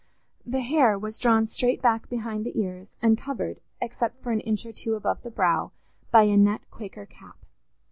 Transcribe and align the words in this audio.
The 0.43 0.61
hair 0.61 0.97
was 0.97 1.19
drawn 1.19 1.45
straight 1.45 1.79
back 1.79 2.09
behind 2.09 2.43
the 2.43 2.57
ears, 2.59 2.95
and 3.03 3.19
covered, 3.19 3.61
except 3.79 4.19
for 4.23 4.31
an 4.31 4.39
inch 4.39 4.65
or 4.65 4.71
two 4.71 4.95
above 4.95 5.21
the 5.21 5.29
brow, 5.29 5.73
by 6.09 6.23
a 6.23 6.35
net 6.37 6.61
Quaker 6.71 7.05
cap. 7.05 7.37